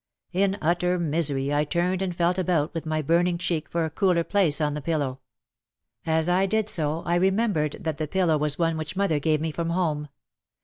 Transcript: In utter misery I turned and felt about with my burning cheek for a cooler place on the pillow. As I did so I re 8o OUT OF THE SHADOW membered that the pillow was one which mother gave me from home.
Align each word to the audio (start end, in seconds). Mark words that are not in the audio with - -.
In 0.31 0.57
utter 0.63 0.97
misery 0.97 1.53
I 1.53 1.63
turned 1.63 2.01
and 2.01 2.15
felt 2.15 2.39
about 2.39 2.73
with 2.73 2.87
my 2.87 3.03
burning 3.03 3.37
cheek 3.37 3.69
for 3.69 3.85
a 3.85 3.91
cooler 3.91 4.23
place 4.23 4.59
on 4.59 4.73
the 4.73 4.81
pillow. 4.81 5.19
As 6.07 6.27
I 6.27 6.47
did 6.47 6.69
so 6.69 6.85
I 6.85 6.89
re 6.89 6.97
8o 6.97 6.97
OUT 6.97 6.97
OF 6.97 7.05
THE 7.05 7.11
SHADOW 7.11 7.35
membered 7.35 7.77
that 7.81 7.97
the 7.99 8.07
pillow 8.07 8.37
was 8.39 8.57
one 8.57 8.77
which 8.77 8.95
mother 8.95 9.19
gave 9.19 9.39
me 9.41 9.51
from 9.51 9.69
home. 9.69 10.09